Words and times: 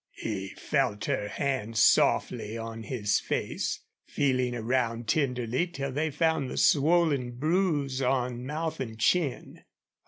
He 0.15 0.55
felt 0.57 1.05
her 1.05 1.27
hands 1.27 1.79
softly 1.79 2.57
on 2.57 2.81
his 2.81 3.19
face, 3.19 3.81
feeling 4.07 4.55
around 4.55 5.07
tenderly 5.07 5.67
till 5.67 5.91
they 5.91 6.09
found 6.09 6.49
the 6.49 6.57
swollen 6.57 7.33
bruise 7.33 8.01
on 8.01 8.43
mouth 8.43 8.79
and 8.79 8.97
chin. 8.97 9.63